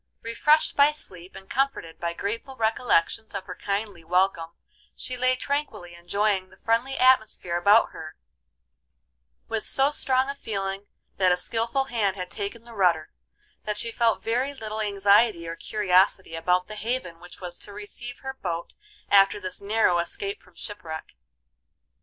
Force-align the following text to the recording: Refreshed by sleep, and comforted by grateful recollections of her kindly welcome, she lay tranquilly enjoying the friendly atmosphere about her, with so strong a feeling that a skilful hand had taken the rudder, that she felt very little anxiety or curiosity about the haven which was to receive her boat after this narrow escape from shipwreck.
Refreshed 0.23 0.75
by 0.75 0.91
sleep, 0.91 1.35
and 1.35 1.47
comforted 1.47 1.99
by 1.99 2.13
grateful 2.13 2.55
recollections 2.55 3.35
of 3.35 3.45
her 3.45 3.53
kindly 3.53 4.03
welcome, 4.03 4.53
she 4.95 5.15
lay 5.15 5.35
tranquilly 5.35 5.93
enjoying 5.93 6.49
the 6.49 6.57
friendly 6.57 6.97
atmosphere 6.97 7.55
about 7.55 7.91
her, 7.91 8.15
with 9.47 9.67
so 9.67 9.91
strong 9.91 10.27
a 10.27 10.33
feeling 10.33 10.87
that 11.17 11.31
a 11.31 11.37
skilful 11.37 11.83
hand 11.83 12.15
had 12.15 12.31
taken 12.31 12.63
the 12.63 12.73
rudder, 12.73 13.11
that 13.65 13.77
she 13.77 13.91
felt 13.91 14.23
very 14.23 14.55
little 14.55 14.81
anxiety 14.81 15.47
or 15.47 15.55
curiosity 15.55 16.33
about 16.33 16.65
the 16.67 16.73
haven 16.73 17.19
which 17.19 17.39
was 17.39 17.55
to 17.59 17.71
receive 17.71 18.21
her 18.23 18.33
boat 18.33 18.73
after 19.11 19.39
this 19.39 19.61
narrow 19.61 19.99
escape 19.99 20.41
from 20.41 20.55
shipwreck. 20.55 21.13